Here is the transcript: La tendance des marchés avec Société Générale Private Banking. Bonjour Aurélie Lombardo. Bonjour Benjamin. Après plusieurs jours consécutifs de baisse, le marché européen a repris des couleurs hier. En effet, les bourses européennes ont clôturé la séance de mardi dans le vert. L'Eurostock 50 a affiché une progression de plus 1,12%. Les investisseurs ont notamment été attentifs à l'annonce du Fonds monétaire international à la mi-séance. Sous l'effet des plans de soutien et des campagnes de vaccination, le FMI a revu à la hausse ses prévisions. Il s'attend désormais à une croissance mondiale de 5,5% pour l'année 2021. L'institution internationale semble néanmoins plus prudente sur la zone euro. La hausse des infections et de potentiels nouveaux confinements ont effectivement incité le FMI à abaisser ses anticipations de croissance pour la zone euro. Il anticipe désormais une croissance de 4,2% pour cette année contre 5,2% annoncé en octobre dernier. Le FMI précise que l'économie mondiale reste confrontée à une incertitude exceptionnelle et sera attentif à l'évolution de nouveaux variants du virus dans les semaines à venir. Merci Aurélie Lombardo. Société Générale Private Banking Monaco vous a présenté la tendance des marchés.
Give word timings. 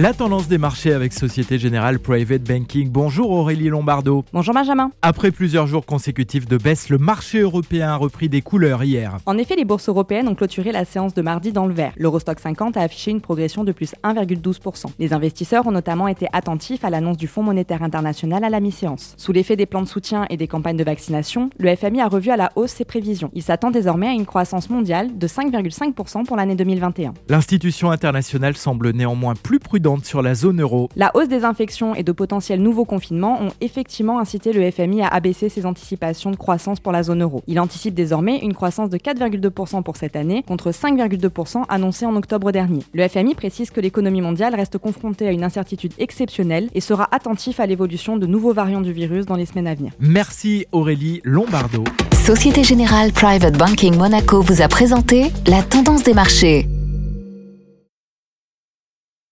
La 0.00 0.14
tendance 0.14 0.46
des 0.46 0.58
marchés 0.58 0.92
avec 0.92 1.12
Société 1.12 1.58
Générale 1.58 1.98
Private 1.98 2.44
Banking. 2.44 2.88
Bonjour 2.88 3.32
Aurélie 3.32 3.68
Lombardo. 3.68 4.24
Bonjour 4.32 4.54
Benjamin. 4.54 4.92
Après 5.02 5.32
plusieurs 5.32 5.66
jours 5.66 5.84
consécutifs 5.84 6.46
de 6.46 6.56
baisse, 6.56 6.88
le 6.88 6.98
marché 6.98 7.40
européen 7.40 7.88
a 7.88 7.96
repris 7.96 8.28
des 8.28 8.40
couleurs 8.40 8.84
hier. 8.84 9.16
En 9.26 9.36
effet, 9.36 9.56
les 9.56 9.64
bourses 9.64 9.88
européennes 9.88 10.28
ont 10.28 10.36
clôturé 10.36 10.70
la 10.70 10.84
séance 10.84 11.14
de 11.14 11.20
mardi 11.20 11.50
dans 11.50 11.66
le 11.66 11.74
vert. 11.74 11.94
L'Eurostock 11.96 12.38
50 12.38 12.76
a 12.76 12.82
affiché 12.82 13.10
une 13.10 13.20
progression 13.20 13.64
de 13.64 13.72
plus 13.72 13.96
1,12%. 14.04 14.84
Les 15.00 15.12
investisseurs 15.12 15.66
ont 15.66 15.72
notamment 15.72 16.06
été 16.06 16.28
attentifs 16.32 16.84
à 16.84 16.90
l'annonce 16.90 17.16
du 17.16 17.26
Fonds 17.26 17.42
monétaire 17.42 17.82
international 17.82 18.44
à 18.44 18.50
la 18.50 18.60
mi-séance. 18.60 19.14
Sous 19.16 19.32
l'effet 19.32 19.56
des 19.56 19.66
plans 19.66 19.82
de 19.82 19.88
soutien 19.88 20.26
et 20.30 20.36
des 20.36 20.46
campagnes 20.46 20.76
de 20.76 20.84
vaccination, 20.84 21.50
le 21.58 21.74
FMI 21.74 22.02
a 22.02 22.06
revu 22.06 22.30
à 22.30 22.36
la 22.36 22.52
hausse 22.54 22.70
ses 22.70 22.84
prévisions. 22.84 23.32
Il 23.34 23.42
s'attend 23.42 23.72
désormais 23.72 24.06
à 24.06 24.12
une 24.12 24.26
croissance 24.26 24.70
mondiale 24.70 25.18
de 25.18 25.26
5,5% 25.26 26.24
pour 26.24 26.36
l'année 26.36 26.54
2021. 26.54 27.14
L'institution 27.28 27.90
internationale 27.90 28.56
semble 28.56 28.92
néanmoins 28.92 29.34
plus 29.34 29.58
prudente 29.58 29.87
sur 30.04 30.22
la 30.22 30.34
zone 30.34 30.60
euro. 30.60 30.88
La 30.96 31.10
hausse 31.14 31.28
des 31.28 31.44
infections 31.44 31.94
et 31.94 32.02
de 32.02 32.12
potentiels 32.12 32.60
nouveaux 32.60 32.84
confinements 32.84 33.40
ont 33.40 33.50
effectivement 33.60 34.18
incité 34.18 34.52
le 34.52 34.70
FMI 34.70 35.02
à 35.02 35.08
abaisser 35.08 35.48
ses 35.48 35.64
anticipations 35.64 36.30
de 36.30 36.36
croissance 36.36 36.78
pour 36.78 36.92
la 36.92 37.02
zone 37.02 37.22
euro. 37.22 37.42
Il 37.46 37.58
anticipe 37.58 37.94
désormais 37.94 38.38
une 38.38 38.52
croissance 38.52 38.90
de 38.90 38.98
4,2% 38.98 39.82
pour 39.82 39.96
cette 39.96 40.16
année 40.16 40.42
contre 40.46 40.70
5,2% 40.70 41.64
annoncé 41.68 42.04
en 42.04 42.14
octobre 42.16 42.52
dernier. 42.52 42.82
Le 42.92 43.08
FMI 43.08 43.34
précise 43.34 43.70
que 43.70 43.80
l'économie 43.80 44.20
mondiale 44.20 44.54
reste 44.54 44.78
confrontée 44.78 45.26
à 45.26 45.32
une 45.32 45.44
incertitude 45.44 45.94
exceptionnelle 45.98 46.68
et 46.74 46.80
sera 46.80 47.08
attentif 47.12 47.58
à 47.60 47.66
l'évolution 47.66 48.16
de 48.16 48.26
nouveaux 48.26 48.52
variants 48.52 48.82
du 48.82 48.92
virus 48.92 49.24
dans 49.24 49.36
les 49.36 49.46
semaines 49.46 49.66
à 49.66 49.74
venir. 49.74 49.92
Merci 49.98 50.66
Aurélie 50.72 51.20
Lombardo. 51.24 51.84
Société 52.12 52.62
Générale 52.62 53.12
Private 53.12 53.56
Banking 53.56 53.96
Monaco 53.96 54.42
vous 54.42 54.60
a 54.60 54.68
présenté 54.68 55.32
la 55.46 55.62
tendance 55.62 56.02
des 56.02 56.12
marchés. 56.12 56.68